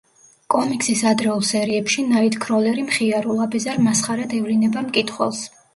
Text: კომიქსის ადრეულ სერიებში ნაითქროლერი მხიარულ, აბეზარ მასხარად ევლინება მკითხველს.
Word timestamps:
კომიქსის 0.53 1.03
ადრეულ 1.09 1.43
სერიებში 1.51 2.07
ნაითქროლერი 2.15 2.89
მხიარულ, 2.89 3.47
აბეზარ 3.49 3.87
მასხარად 3.91 4.39
ევლინება 4.43 4.89
მკითხველს. 4.91 5.51